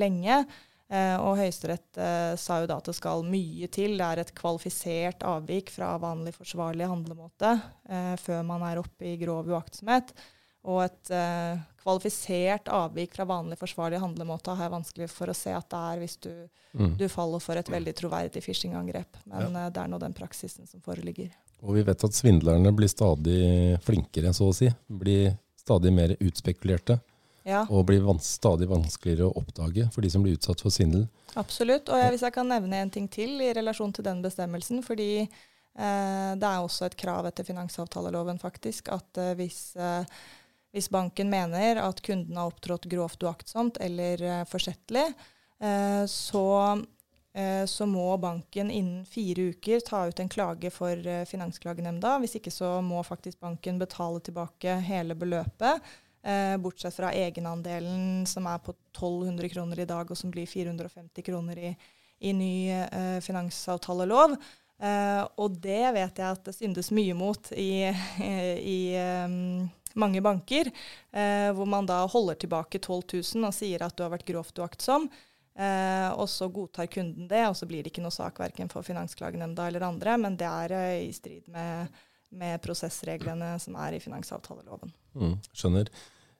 lenge. 0.00 0.40
Eh, 0.86 1.16
og 1.18 1.34
Høyesterett 1.40 1.98
eh, 1.98 2.32
sa 2.38 2.60
jo 2.62 2.68
da 2.70 2.76
at 2.78 2.86
det 2.86 2.94
skal 2.94 3.24
mye 3.26 3.66
til. 3.74 3.96
Det 3.98 4.06
er 4.06 4.22
et 4.22 4.34
kvalifisert 4.38 5.24
avvik 5.26 5.72
fra 5.74 5.96
vanlig 6.02 6.36
forsvarlig 6.36 6.86
handlemåte 6.86 7.56
eh, 7.90 8.14
før 8.22 8.44
man 8.46 8.62
er 8.68 8.82
oppe 8.82 9.08
i 9.10 9.16
grov 9.20 9.50
uaktsomhet. 9.50 10.14
Og 10.66 10.80
et 10.82 11.10
kvalifisert 11.78 12.66
avvik 12.74 13.12
fra 13.14 13.22
vanlig 13.30 13.54
forsvarlig 13.60 14.00
handlemåte 14.02 14.56
har 14.58 14.66
jeg 14.66 14.72
vanskelig 14.72 15.06
for 15.12 15.30
å 15.30 15.36
se 15.38 15.52
at 15.54 15.68
det 15.70 15.82
er 15.92 16.00
hvis 16.00 16.16
du, 16.24 16.32
mm. 16.74 16.96
du 16.98 17.04
faller 17.06 17.44
for 17.44 17.60
et 17.60 17.70
veldig 17.70 17.94
troverdig 17.94 18.42
phishing-angrep. 18.42 19.20
Men 19.30 19.54
ja. 19.54 19.68
Det 19.70 19.84
er 19.84 19.92
nå 19.92 20.00
den 20.02 20.16
praksisen 20.18 20.66
som 20.66 20.82
foreligger. 20.82 21.30
Og 21.62 21.78
vi 21.78 21.84
vet 21.86 22.02
at 22.02 22.18
svindlerne 22.18 22.74
blir 22.74 22.90
stadig 22.90 23.78
flinkere, 23.86 24.34
så 24.34 24.50
å 24.50 24.56
si. 24.58 24.66
Blir 24.90 25.36
stadig 25.62 25.94
mer 25.94 26.16
utspekulerte 26.18 26.98
ja. 27.46 27.62
og 27.70 27.86
blir 27.88 28.02
vans 28.04 28.26
stadig 28.38 28.68
vanskeligere 28.70 29.28
å 29.28 29.36
oppdage 29.40 29.86
for 29.94 30.04
de 30.04 30.10
som 30.10 30.24
blir 30.24 30.36
utsatt 30.36 30.62
for 30.64 30.74
svindel. 30.74 31.06
Absolutt. 31.38 31.90
Og 31.92 32.00
jeg, 32.00 32.14
hvis 32.14 32.24
jeg 32.26 32.34
kan 32.34 32.48
nevne 32.50 32.80
en 32.82 32.92
ting 32.92 33.06
til 33.12 33.38
i 33.44 33.52
relasjon 33.56 33.94
til 33.94 34.06
den 34.06 34.22
bestemmelsen, 34.24 34.82
fordi 34.86 35.10
eh, 35.22 36.32
det 36.34 36.48
er 36.48 36.64
også 36.64 36.88
et 36.88 36.98
krav 36.98 37.28
etter 37.30 37.46
finansavtaleloven 37.46 38.40
faktisk 38.42 38.90
at 38.96 39.22
eh, 39.22 39.34
hvis, 39.38 39.60
eh, 39.78 40.18
hvis, 40.74 40.90
banken 40.92 41.30
mener 41.30 41.82
at 41.84 42.02
kunden 42.04 42.40
har 42.40 42.50
opptrådt 42.50 42.90
grovt 42.90 43.22
uaktsomt 43.22 43.78
eller 43.84 44.26
eh, 44.26 44.44
forsettlig, 44.50 45.06
eh, 45.62 46.02
så 46.10 46.48
eh, 47.36 47.62
så 47.68 47.86
må 47.86 48.08
banken 48.18 48.72
innen 48.72 49.04
fire 49.06 49.52
uker 49.52 49.84
ta 49.86 50.06
ut 50.08 50.24
en 50.24 50.32
klage 50.32 50.72
for 50.72 51.12
Finansklagenemnda. 51.28 52.16
Hvis 52.24 52.38
ikke 52.40 52.54
så 52.54 52.78
må 52.82 53.04
faktisk 53.06 53.38
banken 53.44 53.78
betale 53.78 54.24
tilbake 54.24 54.80
hele 54.88 55.14
beløpet 55.14 55.84
bortsett 56.58 56.96
fra 56.96 57.12
egenandelen 57.14 58.24
som 58.26 58.48
er 58.50 58.58
på 58.58 58.72
1200 58.90 59.48
kroner 59.52 59.82
i 59.84 59.86
dag, 59.86 60.10
og 60.10 60.18
som 60.18 60.32
blir 60.34 60.48
450 60.50 61.22
kroner 61.22 61.60
i, 61.60 61.70
i 62.18 62.32
ny 62.34 62.54
eh, 62.72 63.18
finansavtalelov. 63.22 64.34
Eh, 64.82 65.22
og 65.40 65.56
det 65.62 65.84
vet 65.96 66.18
jeg 66.20 66.26
at 66.26 66.48
det 66.48 66.56
syndes 66.56 66.90
mye 66.94 67.14
mot 67.16 67.52
i, 67.56 67.88
i 68.76 68.80
um, 69.24 69.68
mange 69.96 70.20
banker, 70.24 70.68
eh, 71.12 71.48
hvor 71.56 71.68
man 71.68 71.88
da 71.88 72.02
holder 72.10 72.36
tilbake 72.40 72.80
12 72.82 73.02
000 73.36 73.48
og 73.48 73.56
sier 73.56 73.86
at 73.86 73.96
du 73.96 74.04
har 74.04 74.12
vært 74.12 74.28
grovt 74.28 74.60
uaktsom. 74.60 75.08
Eh, 75.56 76.10
og 76.12 76.28
så 76.28 76.50
godtar 76.52 76.90
kunden 76.92 77.28
det, 77.30 77.46
og 77.48 77.56
så 77.56 77.68
blir 77.68 77.80
det 77.80 77.94
ikke 77.94 78.04
noe 78.04 78.12
sak 78.12 78.42
verken 78.42 78.68
for 78.68 78.84
Finansklagenemnda 78.84 79.70
eller 79.70 79.86
andre, 79.86 80.18
men 80.20 80.36
det 80.36 80.48
er 80.50 80.74
eh, 80.76 81.06
i 81.06 81.14
strid 81.16 81.48
med, 81.52 81.96
med 82.36 82.60
prosessreglene 82.64 83.54
som 83.62 83.78
er 83.80 83.96
i 83.96 84.02
finansavtaleloven. 84.04 84.92
Mm, 85.16 85.38
skjønner. 85.56 85.88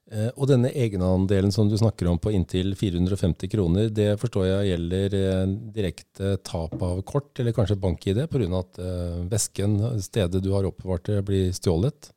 Eh, 0.06 0.28
og 0.38 0.46
denne 0.46 0.70
egenandelen 0.70 1.50
som 1.50 1.66
du 1.66 1.75
snakker 1.78 2.06
om 2.06 2.18
på 2.22 2.30
inntil 2.30 2.76
450 2.78 3.50
kroner, 3.50 3.88
det 3.90 4.12
forstår 4.20 4.44
jeg 4.46 4.68
gjelder 4.70 5.16
eh, 5.18 5.54
direkte 5.75 6.36
tap 6.46 6.76
av 6.78 7.00
kort, 7.08 7.32
eller 7.42 7.56
kanskje 7.56 7.78
bank-ID, 7.82 8.22
pga. 8.30 8.46
at 8.60 8.78
eh, 8.78 9.25
vesken, 9.32 9.80
stedet 10.02 10.44
du 10.44 10.52
har 10.54 10.68
oppbevart 10.68 11.10
det, 11.10 11.25
blir 11.26 11.50
stjålet? 11.56 12.12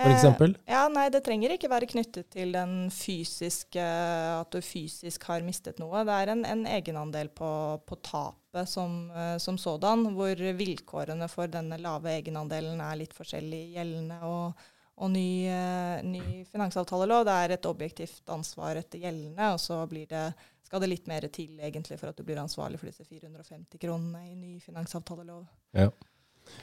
f.eks.? 0.00 0.24
Eh, 0.24 0.56
ja, 0.72 0.86
nei, 0.88 1.10
det 1.12 1.20
trenger 1.28 1.52
ikke 1.54 1.68
være 1.70 1.90
knyttet 1.92 2.32
til 2.32 2.56
den 2.56 2.88
fysiske, 2.90 3.84
at 3.84 4.56
du 4.56 4.64
fysisk 4.64 5.28
har 5.28 5.44
mistet 5.44 5.78
noe. 5.82 6.06
Det 6.08 6.16
er 6.22 6.32
en, 6.32 6.48
en 6.48 6.64
egenandel 6.66 7.28
på, 7.36 7.50
på 7.84 8.00
tapet 8.00 8.70
som, 8.70 9.10
som, 9.42 9.60
sådan, 9.60 10.08
hvor 10.16 10.40
vilkårene 10.56 11.28
for 11.28 11.52
denne 11.52 11.76
lave 11.82 12.16
egenandelen 12.16 12.80
er 12.80 13.02
litt 13.04 13.14
forskjellig 13.14 13.66
gjeldende. 13.76 14.22
og 14.24 14.70
og 14.94 15.10
ny, 15.10 15.28
uh, 15.50 16.02
ny, 16.06 16.44
finansavtalelov. 16.50 17.24
Det 17.26 17.36
er 17.44 17.54
et 17.56 17.68
objektivt 17.70 18.30
ansvar 18.30 18.78
etter 18.78 19.02
gjeldende, 19.02 19.52
og 19.54 19.60
så 19.62 19.80
det, 19.90 20.24
skal 20.66 20.82
det 20.82 20.90
litt 20.92 21.08
mer 21.10 21.26
til 21.34 21.58
egentlig 21.58 21.98
for 22.00 22.12
at 22.12 22.18
du 22.18 22.26
blir 22.26 22.40
ansvarlig 22.42 22.80
for 22.80 22.90
disse 22.90 23.06
450 23.06 23.80
kronene 23.82 24.22
i 24.30 24.34
ny 24.34 24.60
finansavtalelov. 24.62 25.46
Ja. 25.76 25.90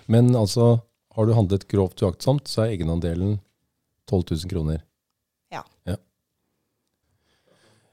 Men 0.06 0.36
altså, 0.36 0.78
har 1.16 1.28
du 1.28 1.34
handlet 1.36 1.68
grovt 1.68 2.02
uaktsomt, 2.02 2.48
så 2.48 2.66
er 2.66 2.78
egenandelen 2.78 3.40
12 4.10 4.24
000 4.32 4.50
kroner. 4.52 4.82
Ja. 5.52 5.66
ja. 5.88 5.98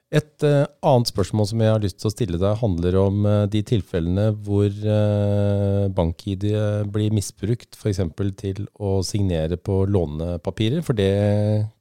Et 0.09 0.45
uh, 0.49 0.65
annet 0.89 1.11
spørsmål 1.11 1.51
som 1.51 1.61
jeg 1.61 1.73
har 1.75 1.83
lyst 1.83 1.99
til 2.01 2.09
å 2.09 2.13
stille 2.15 2.39
deg, 2.41 2.57
handler 2.63 2.97
om 2.97 3.27
uh, 3.29 3.43
de 3.53 3.61
tilfellene 3.69 4.31
hvor 4.47 4.73
uh, 4.73 5.85
bank-ID 5.93 6.47
blir 6.89 7.13
misbrukt 7.13 7.77
f.eks. 7.77 8.01
til 8.41 8.63
å 8.81 9.03
signere 9.05 9.61
på 9.61 9.83
lånepapirer, 9.85 10.81
for 10.87 10.97
det 10.97 11.13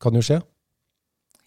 kan 0.03 0.19
jo 0.19 0.25
skje? 0.27 0.41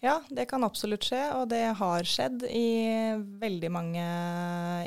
Ja, 0.01 0.17
det 0.33 0.47
kan 0.49 0.65
absolutt 0.65 1.05
skje, 1.05 1.21
og 1.37 1.51
det 1.51 1.67
har 1.77 2.09
skjedd 2.09 2.47
i 2.49 3.13
veldig 3.43 3.69
mange, 3.69 4.05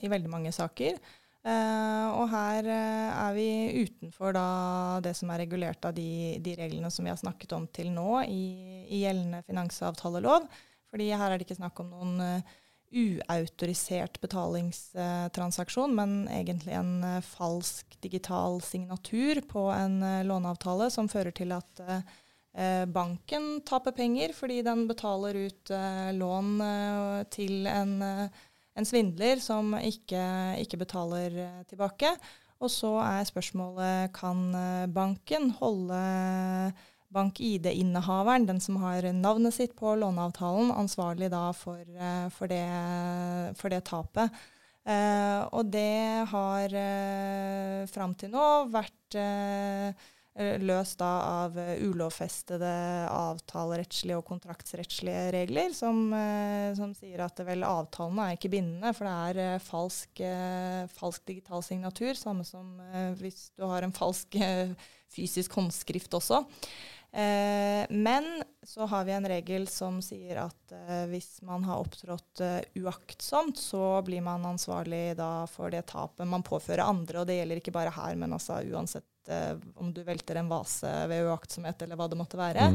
i 0.02 0.10
veldig 0.10 0.32
mange 0.32 0.50
saker. 0.50 0.98
og 1.46 2.24
her 2.32 2.66
er 2.66 3.34
vi 3.36 3.46
utenfor 3.84 4.34
da, 4.34 4.48
det 5.04 5.14
som 5.14 5.30
er 5.30 5.44
regulert 5.44 5.86
av 5.86 5.94
de, 5.94 6.40
de, 6.42 6.56
reglene 6.58 6.90
som 6.90 7.06
vi 7.06 7.14
har 7.14 7.20
snakket 7.20 7.54
om 7.54 7.68
til 7.70 7.94
nå 7.94 8.24
i, 8.26 8.44
i 8.90 9.04
gjeldende 9.04 9.44
finansavtalelov. 9.46 10.50
Fordi 10.94 11.08
her 11.10 11.32
er 11.32 11.40
det 11.40 11.48
ikke 11.48 11.58
snakk 11.58 11.80
om 11.82 11.88
noen 11.90 12.20
uh, 12.22 12.52
uautorisert 12.94 14.20
betalingstransaksjon, 14.22 15.90
men 15.98 16.28
egentlig 16.30 16.76
en 16.78 16.92
uh, 17.02 17.24
falsk 17.26 17.96
digital 18.04 18.60
signatur 18.62 19.40
på 19.50 19.64
en 19.74 19.96
uh, 20.06 20.20
låneavtale 20.22 20.86
som 20.94 21.10
fører 21.10 21.34
til 21.34 21.56
at 21.56 21.88
banken 22.94 23.64
taper 23.66 23.90
penger 23.96 24.30
fordi 24.30 24.60
den 24.62 24.84
betaler 24.86 25.34
ut 25.48 25.70
lån 26.14 26.52
til 27.34 27.66
en, 27.66 27.96
en, 28.06 28.86
svindler 28.86 29.42
som 29.42 29.72
ikke, 29.74 30.22
ikke 30.62 30.78
betaler 30.78 31.34
tilbake. 31.66 32.12
Og 32.62 32.70
så 32.70 32.92
er 33.02 33.26
spørsmålet 33.26 34.14
kan 34.14 34.54
banken 34.94 35.50
holde 35.58 35.98
bank-ID-innehaveren, 37.14 38.46
den 38.48 38.60
som 38.60 38.80
har 38.82 39.06
navnet 39.14 39.54
sitt 39.54 39.76
på 39.78 39.94
låneavtalen, 40.00 40.72
ansvarlig 40.74 41.30
da 41.32 41.46
for, 41.56 41.80
eh, 41.80 42.26
for, 42.34 42.50
det, 42.50 42.64
for 43.60 43.72
det, 43.72 43.84
tapet. 43.88 44.42
Eh, 44.84 45.40
og 45.56 45.70
det 45.72 46.26
har 46.28 46.74
eh, 46.76 47.84
fram 47.88 48.12
til 48.20 48.34
nå 48.34 48.48
vært 48.72 49.16
eh, 49.16 50.10
løst 50.60 50.98
da 51.00 51.12
av 51.44 51.56
ulovfestede 51.56 52.72
avtalerettslige 53.08 54.18
og 54.18 54.26
kontraktsrettslige 54.28 55.28
regler, 55.38 55.72
som, 55.72 56.08
eh, 56.12 56.74
som 56.76 56.92
sier 56.98 57.22
at 57.24 57.40
vel 57.46 57.64
avtalene 57.64 58.28
er 58.28 58.36
ikke 58.36 58.52
bindende, 58.56 58.92
for 58.92 59.08
det 59.08 59.14
er 59.30 59.42
eh, 59.44 59.62
falsk, 59.62 60.24
falsk 60.98 61.30
digital 61.30 61.64
signatur, 61.64 62.12
samme 62.18 62.44
som 62.44 62.74
hvis 63.22 63.46
du 63.56 63.64
har 63.70 63.86
en 63.86 63.94
falsk 63.94 64.36
fysisk 65.14 65.54
håndskrift 65.54 66.12
også. 66.18 66.42
Eh, 67.14 67.86
men 67.88 68.42
så 68.62 68.86
har 68.86 69.04
vi 69.04 69.12
en 69.12 69.28
regel 69.28 69.68
som 69.70 70.00
sier 70.02 70.40
at 70.42 70.72
eh, 70.74 71.04
hvis 71.06 71.44
man 71.46 71.62
har 71.62 71.78
opptrådt 71.84 72.40
eh, 72.42 72.56
uaktsomt, 72.82 73.58
så 73.58 74.02
blir 74.02 74.24
man 74.24 74.42
ansvarlig 74.48 75.12
da 75.14 75.44
for 75.46 75.70
det 75.70 75.84
tapet 75.92 76.26
man 76.26 76.42
påfører 76.42 76.82
andre. 76.82 77.20
Og 77.20 77.28
det 77.28 77.36
gjelder 77.38 77.60
ikke 77.60 77.74
bare 77.76 77.92
her, 77.94 78.16
men 78.18 78.34
altså 78.34 78.58
uansett 78.66 79.06
om 79.80 79.88
du 79.94 80.02
velter 80.04 80.36
en 80.36 80.50
vase 80.50 80.90
ved 81.08 81.24
uaktsomhet 81.24 81.80
eller 81.80 81.96
hva 81.96 82.10
det 82.12 82.18
måtte 82.18 82.36
være. 82.36 82.66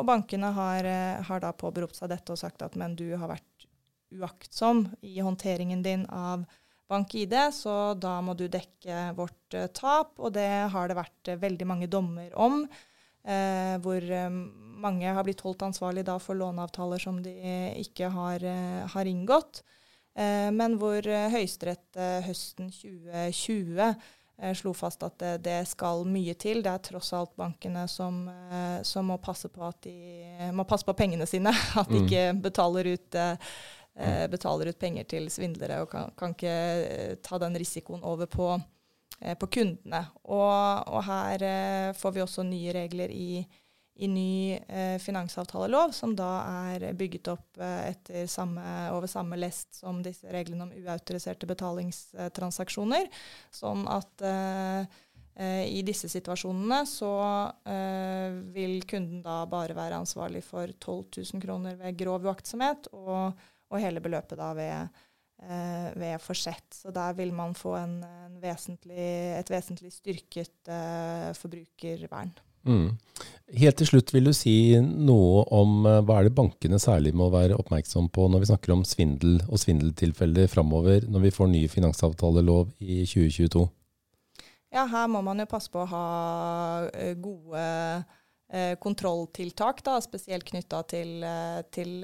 Og 0.00 0.06
bankene 0.08 0.48
har, 0.56 0.86
har 1.28 1.42
da 1.42 1.50
påberopt 1.52 1.98
seg 1.98 2.08
dette 2.14 2.32
og 2.32 2.40
sagt 2.40 2.64
at 2.64 2.78
men 2.80 2.94
du 2.96 3.10
har 3.10 3.28
vært 3.28 3.66
uaktsom 4.16 4.86
i 5.04 5.18
håndteringen 5.20 5.82
din 5.84 6.06
av 6.06 6.46
bank-ID, 6.88 7.36
så 7.52 7.92
da 7.92 8.14
må 8.24 8.32
du 8.38 8.46
dekke 8.48 9.10
vårt 9.18 9.58
tap. 9.76 10.16
Og 10.16 10.32
det 10.32 10.48
har 10.72 10.88
det 10.88 10.96
vært 10.96 11.34
veldig 11.44 11.68
mange 11.68 11.90
dommer 11.92 12.32
om. 12.40 12.62
Eh, 13.22 13.76
hvor 13.82 14.02
eh, 14.02 14.30
mange 14.82 15.12
har 15.14 15.26
blitt 15.26 15.44
holdt 15.46 15.62
ansvarlig 15.68 16.02
da 16.08 16.16
for 16.22 16.38
låneavtaler 16.38 17.02
som 17.02 17.20
de 17.22 17.34
ikke 17.78 18.10
har, 18.10 18.42
eh, 18.42 18.82
har 18.94 19.10
inngått. 19.10 19.62
Eh, 20.18 20.50
men 20.52 20.74
hvor 20.80 21.06
eh, 21.06 21.30
Høyesterett 21.32 22.02
høsten 22.26 22.72
2020 22.74 23.94
eh, 24.42 24.54
slo 24.54 24.72
fast 24.74 25.02
at 25.06 25.18
det, 25.20 25.32
det, 25.46 25.58
skal 25.70 26.04
mye 26.08 26.34
til. 26.38 26.62
Det 26.64 26.72
er 26.72 26.82
tross 26.84 27.12
alt 27.16 27.34
bankene 27.38 27.86
som, 27.90 28.24
eh, 28.28 28.80
som 28.86 29.06
må, 29.08 29.18
passe 29.22 29.50
på 29.52 29.64
at 29.66 29.82
de, 29.86 30.50
må 30.56 30.66
passe 30.68 30.86
på 30.88 30.96
pengene 30.98 31.28
sine. 31.28 31.52
At 31.80 31.90
de 31.90 32.00
mm. 32.00 32.06
ikke 32.06 32.26
betaler 32.48 32.92
ut, 32.94 33.18
eh, 33.18 34.26
betaler 34.32 34.72
ut, 34.72 34.80
penger 34.80 35.08
til 35.08 35.30
svindlere 35.32 35.82
og 35.84 35.90
kan, 35.92 36.12
kan 36.18 36.36
ikke 36.36 36.56
eh, 36.82 37.16
ta 37.22 37.38
den 37.42 37.58
risikoen 37.60 38.02
over 38.02 38.30
på, 38.30 38.54
eh, 38.58 38.66
på 39.38 39.46
kundene. 39.58 40.04
Og, 40.24 40.88
og, 40.88 41.00
her 41.06 41.92
får 41.98 42.14
vi 42.14 42.22
også 42.24 42.42
nye 42.46 42.72
regler 42.74 43.12
i 43.14 43.44
i 43.94 44.08
ny 44.08 44.58
eh, 44.68 44.98
finansavtalelov, 44.98 45.92
som 45.92 46.14
da 46.16 46.30
er 46.70 46.92
bygget 46.96 47.28
opp 47.28 47.60
eh, 47.60 48.24
samme, 48.26 48.64
over 48.90 49.10
samme 49.10 49.36
lest 49.36 49.76
som 49.82 50.00
disse 50.04 50.28
reglene 50.32 50.64
om 50.66 50.72
uautoriserte 50.72 51.48
betalingstransaksjoner. 51.50 53.10
Sånn 53.52 53.86
at 53.92 54.24
eh, 54.26 55.00
eh 55.36 55.64
i 55.68 55.80
disse 55.84 56.08
situasjonene 56.12 56.82
så 56.88 57.12
eh, 57.68 58.32
vil 58.56 58.82
kunden 58.88 59.22
da 59.24 59.42
bare 59.46 59.76
være 59.76 60.00
ansvarlig 60.02 60.42
for 60.44 60.72
12 60.72 61.22
000 61.34 61.44
kroner 61.44 61.76
ved 61.76 61.96
grov 62.00 62.24
uaktsomhet, 62.26 62.88
og, 62.96 63.32
og, 63.68 63.80
hele 63.80 64.00
beløpet 64.00 64.40
da 64.40 64.52
ved, 64.56 64.72
eh, 64.72 65.08
ved 65.42 66.20
forsett. 66.22 66.68
Så 66.70 66.92
der 66.94 67.16
vil 67.18 67.32
man 67.34 67.56
få 67.58 67.74
en, 67.80 67.96
en 68.04 68.36
vesentlig, 68.42 69.08
et 69.36 69.50
vesentlig 69.50 69.90
styrket 69.92 70.70
forbrukervern. 71.38 72.30
Mm. 72.62 72.94
Helt 73.58 73.76
til 73.80 73.88
slutt, 73.88 74.12
vil 74.14 74.28
du 74.30 74.32
si 74.36 74.54
noe 74.78 75.42
om 75.52 75.86
eh, 75.88 76.00
hva 76.06 76.20
er 76.20 76.28
det 76.28 76.36
bankene 76.36 76.78
særlig 76.80 77.12
må 77.18 77.26
være 77.32 77.58
oppmerksom 77.58 78.08
på 78.14 78.28
når 78.30 78.44
vi 78.44 78.50
snakker 78.52 78.74
om 78.74 78.84
svindel 78.86 79.40
og 79.48 79.60
svindeltilfeller 79.60 80.50
framover, 80.50 81.08
når 81.10 81.26
vi 81.26 81.34
får 81.34 81.50
ny 81.52 81.62
finansavtalelov 81.70 82.70
i 82.80 83.02
2022? 83.02 83.66
Ja, 84.72 84.86
her 84.88 85.10
må 85.12 85.20
man 85.26 85.42
jo 85.42 85.50
passe 85.50 85.72
på 85.72 85.82
å 85.82 85.90
ha 85.90 86.06
eh, 86.94 87.16
gode 87.20 87.60
eh, 87.60 88.20
kontrolltiltak, 88.82 89.82
da, 89.86 89.96
spesielt 90.04 90.44
knytta 90.44 90.82
til, 90.90 91.12
eh, 91.24 91.62
til 91.72 91.94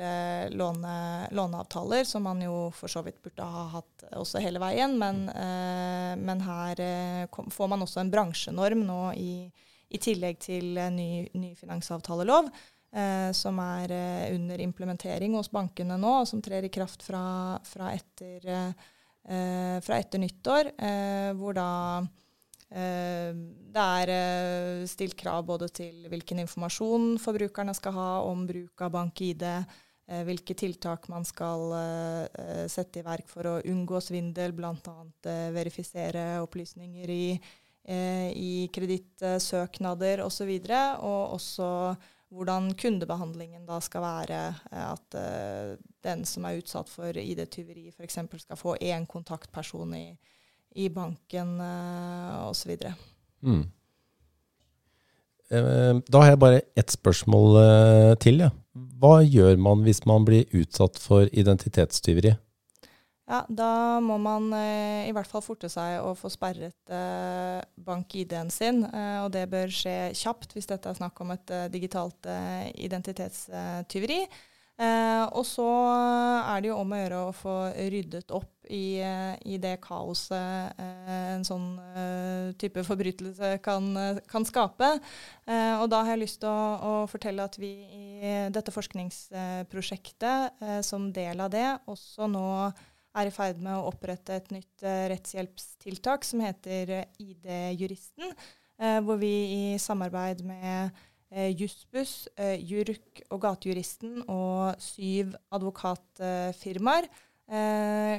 låne, 0.57 0.97
låneavtaler, 1.37 2.07
som 2.09 2.25
man 2.25 2.41
jo 2.41 2.69
for 2.73 2.89
så 2.89 3.03
vidt 3.05 3.21
burde 3.23 3.45
ha 3.45 3.67
hatt 3.77 4.07
også 4.17 4.41
hele 4.41 4.63
veien. 4.63 4.97
Men, 5.01 5.27
eh, 5.29 6.15
men 6.17 6.45
her 6.47 7.27
kom, 7.35 7.51
får 7.53 7.73
man 7.75 7.85
også 7.85 8.01
en 8.01 8.13
bransjenorm 8.15 8.87
nå 8.89 9.03
i 9.17 9.33
i 9.89 10.01
tillegg 10.03 10.41
til 10.43 10.77
ny, 10.93 11.29
ny 11.39 11.55
finansavtalelov, 11.57 12.51
eh, 12.93 13.31
som 13.37 13.59
er 13.63 13.95
eh, 13.95 14.35
under 14.37 14.61
implementering 14.61 15.37
hos 15.39 15.51
bankene 15.53 15.99
nå, 16.01 16.15
og 16.23 16.29
som 16.29 16.43
trer 16.45 16.67
i 16.67 16.73
kraft 16.73 17.05
fra, 17.07 17.23
fra, 17.67 17.93
etter, 17.97 18.49
eh, 18.53 19.79
fra 19.85 20.01
etter, 20.01 20.23
nyttår, 20.23 20.73
eh, 20.77 21.31
hvor 21.39 21.57
da 21.57 21.71
eh, 22.03 22.11
det 22.69 23.83
er 23.83 24.11
eh, 24.13 24.87
stilt 24.91 25.17
krav 25.17 25.47
både 25.49 25.71
til 25.73 26.09
hvilken 26.13 26.43
informasjon 26.43 27.15
forbrukerne 27.23 27.73
skal 27.77 27.95
ha 27.97 28.09
om 28.29 28.43
bruk 28.49 28.85
av 28.85 28.93
bank-ID, 28.93 29.45
hvilke 30.25 30.55
tiltak 30.57 31.05
man 31.13 31.25
skal 31.29 31.67
sette 32.73 33.03
i 33.03 33.05
verk 33.05 33.27
for 33.29 33.45
å 33.45 33.59
unngå 33.61 33.99
svindel, 34.01 34.55
bl.a. 34.57 34.95
verifisere 35.53 36.39
opplysninger 36.41 37.13
i 37.13 37.25
eh, 37.89 38.31
i 38.33 38.53
kredittsøknader 38.73 40.23
osv. 40.25 40.53
Og, 40.53 40.69
så 40.69 40.85
og 41.09 41.35
også 41.39 41.69
hvordan 42.29 42.73
kundebehandlingen 42.77 43.67
da 43.69 43.81
skal 43.85 44.05
være. 44.05 44.41
Eh, 44.73 44.89
at 44.93 45.19
eh, 45.19 45.77
den 46.05 46.25
som 46.29 46.47
er 46.47 46.61
utsatt 46.61 46.91
for 46.93 47.17
ID-tyveri 47.17 47.89
f.eks. 47.95 48.21
skal 48.45 48.61
få 48.61 48.77
én 48.81 49.07
kontaktperson 49.09 49.95
i, 49.97 50.09
i 50.75 50.89
banken 50.93 51.57
uh, 51.61 52.49
osv. 52.51 52.75
Mm. 53.43 53.65
Eh, 55.49 55.95
da 56.09 56.21
har 56.23 56.35
jeg 56.35 56.41
bare 56.43 56.65
ett 56.77 56.93
spørsmål 56.93 57.57
eh, 57.63 58.15
til. 58.21 58.43
Ja. 58.45 58.51
Hva 59.01 59.23
gjør 59.25 59.57
man 59.61 59.83
hvis 59.87 60.05
man 60.07 60.27
blir 60.29 60.49
utsatt 60.57 60.99
for 61.01 61.31
identitetstyveri? 61.33 62.35
Ja, 63.29 63.43
Da 63.49 64.01
må 64.01 64.17
man 64.21 64.53
eh, 64.57 65.09
i 65.09 65.13
hvert 65.13 65.29
fall 65.29 65.45
forte 65.45 65.69
seg 65.73 66.01
å 66.01 66.15
få 66.17 66.31
sperret 66.33 66.93
eh, 66.93 67.61
bank-ID-en 67.85 68.53
sin. 68.53 68.85
Eh, 68.89 69.19
og 69.25 69.33
det 69.33 69.47
bør 69.53 69.73
skje 69.73 69.97
kjapt 70.17 70.55
hvis 70.57 70.69
dette 70.69 70.89
er 70.89 71.01
snakk 71.01 71.21
om 71.25 71.33
et 71.37 71.53
eh, 71.53 71.69
digitalt 71.73 72.29
eh, 72.29 72.69
identitetstyveri. 72.89 74.23
Eh, 74.79 75.25
og 75.35 75.43
så 75.43 75.67
er 76.47 76.63
det 76.63 76.69
jo 76.71 76.77
om 76.79 76.93
å 76.95 76.99
gjøre 77.01 77.19
å 77.27 77.33
få 77.35 77.75
ryddet 77.91 78.31
opp 78.31 78.63
i, 78.71 79.03
i 79.03 79.59
det 79.59 79.83
kaoset 79.83 80.71
en 80.79 81.43
sånn 81.47 81.79
type 82.61 82.85
forbrytelse 82.87 83.59
kan, 83.65 83.97
kan 84.29 84.45
skape. 84.47 85.01
og 85.49 85.87
da 85.89 86.03
har 86.05 86.11
jeg 86.13 86.21
lyst 86.21 86.41
til 86.45 86.51
å, 86.53 86.77
å, 86.79 87.07
fortelle 87.11 87.43
at 87.49 87.57
vi 87.59 87.73
i 87.97 88.03
dette 88.53 88.71
forskningsprosjektet 88.75 90.61
som 90.85 91.13
del 91.17 91.41
av 91.41 91.51
det 91.57 91.79
også 91.89 92.29
nå 92.29 92.73
er 93.19 93.27
i 93.27 93.35
ferd 93.35 93.59
med 93.65 93.73
å 93.73 93.89
opprette 93.89 94.37
et 94.37 94.51
nytt 94.53 94.83
rettshjelpstiltak 94.85 96.25
som 96.29 96.45
heter 96.45 97.09
ID-juristen. 97.17 98.37
Hvor 98.79 99.19
vi 99.19 99.73
i 99.73 99.79
samarbeid 99.83 100.45
med 100.47 100.95
uh, 101.35 101.49
Jussbuss, 101.53 102.29
JURK 102.39 103.25
og 103.31 103.43
Gatejuristen 103.45 104.23
og 104.29 104.79
syv 104.83 105.35
advokatfirmaer 105.55 107.11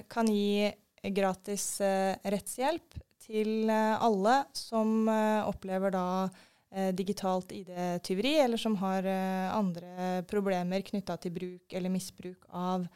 kan 0.10 0.26
gi 0.26 0.72
gratis 1.13 1.65
rettshjelp 2.34 2.95
til 3.22 3.69
alle 3.69 4.39
som 4.58 5.06
opplever 5.12 5.93
da 5.93 6.08
digitalt 6.98 7.54
ID-tyveri, 7.54 8.32
eller 8.41 8.58
som 8.58 8.80
har 8.82 9.06
andre 9.54 10.24
problemer 10.26 10.82
knytta 10.88 11.19
til 11.22 11.36
bruk 11.36 11.78
eller 11.78 11.93
misbruk 11.93 12.50
av 12.50 12.88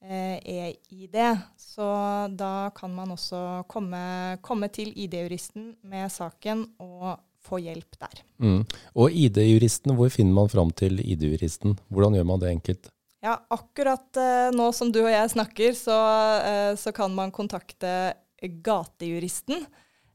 e-ID. 0.00 1.14
Eh, 1.14 1.38
Så 1.56 2.28
da 2.28 2.70
kan 2.74 2.94
man 2.94 3.10
også 3.10 3.64
komme, 3.68 4.38
komme 4.40 4.68
til 4.68 4.92
ID-juristen 4.96 5.76
med 5.82 6.10
saken 6.12 6.64
og 6.78 7.20
få 7.44 7.60
hjelp 7.62 7.98
der. 8.00 8.22
Mm. 8.42 8.62
Og 8.94 9.12
ID-juristen, 9.24 9.94
hvor 9.98 10.12
finner 10.12 10.36
man 10.36 10.50
fram 10.52 10.72
til 10.76 11.00
ID-juristen? 11.00 11.78
Hvordan 11.88 12.18
gjør 12.18 12.26
man 12.28 12.42
det 12.42 12.54
enkelt? 12.54 12.90
Ja, 13.20 13.36
akkurat 13.52 14.16
uh, 14.16 14.48
nå 14.56 14.70
som 14.72 14.92
du 14.92 15.02
og 15.02 15.12
jeg 15.12 15.32
snakker, 15.34 15.76
så, 15.76 15.98
uh, 16.40 16.72
så 16.80 16.92
kan 16.96 17.12
man 17.12 17.32
kontakte 17.34 18.14
Gatejuristen. 18.40 19.66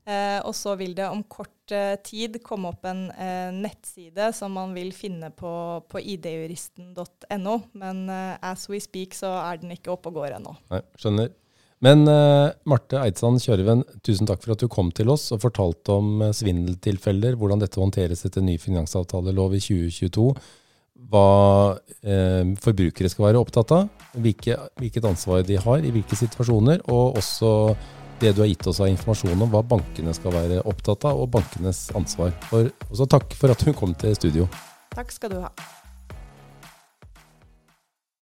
Uh, 0.05 0.37
og 0.45 0.53
så 0.53 0.75
vil 0.77 0.93
det 0.97 1.05
om 1.09 1.23
kort 1.25 1.73
uh, 1.73 1.95
tid 2.05 2.37
komme 2.45 2.69
opp 2.69 2.85
en 2.85 3.07
uh, 3.09 3.49
nettside 3.53 4.29
som 4.37 4.53
man 4.53 4.73
vil 4.77 4.91
finne 4.93 5.31
på, 5.33 5.53
på 5.89 6.01
idjuristen.no. 6.13 7.55
Men 7.73 8.03
uh, 8.09 8.35
as 8.45 8.67
we 8.69 8.81
speak 8.81 9.17
så 9.17 9.33
er 9.41 9.61
den 9.61 9.73
ikke 9.73 9.93
oppe 9.93 10.13
og 10.13 10.21
går 10.21 10.37
ennå. 10.37 10.53
Nei, 10.73 10.83
skjønner. 11.01 11.33
Men 11.85 12.01
Marte 12.65 12.97
Eidsand 12.97 13.43
Kjørven, 13.43 13.83
tusen 14.01 14.25
takk 14.25 14.41
for 14.41 14.55
at 14.55 14.61
du 14.63 14.69
kom 14.71 14.87
til 14.95 15.11
oss 15.13 15.27
og 15.35 15.43
fortalte 15.43 15.93
om 15.93 16.23
svindeltilfeller, 16.33 17.35
hvordan 17.37 17.61
dette 17.61 17.77
håndteres 17.77 18.25
etter 18.25 18.41
ny 18.41 18.55
finansavtalelov 18.61 19.53
i 19.53 19.61
2022. 19.61 20.25
Hva 21.11 21.27
forbrukere 22.63 23.11
skal 23.11 23.27
være 23.27 23.43
opptatt 23.43 23.75
av, 23.75 24.07
hvilke, 24.17 24.57
hvilket 24.81 25.05
ansvar 25.11 25.45
de 25.45 25.59
har 25.61 25.85
i 25.85 25.93
hvilke 25.93 26.17
situasjoner, 26.17 26.81
og 26.89 27.19
også 27.21 27.51
det 28.19 28.33
du 28.35 28.41
har 28.41 28.49
gitt 28.49 28.67
oss 28.67 28.79
av 28.79 28.89
informasjon 28.91 29.41
om 29.45 29.51
hva 29.51 29.63
bankene 29.75 30.13
skal 30.15 30.35
være 30.35 30.61
opptatt 30.67 31.07
av, 31.09 31.19
og 31.19 31.31
bankenes 31.35 31.89
ansvar. 31.97 32.33
For, 32.49 32.71
også 32.89 33.09
takk 33.11 33.35
for 33.37 33.53
at 33.53 33.65
du 33.65 33.73
kom 33.75 33.95
til 33.99 34.15
studio. 34.17 34.47
Takk 34.95 35.11
skal 35.11 35.35
du 35.35 35.41
ha. 35.43 35.51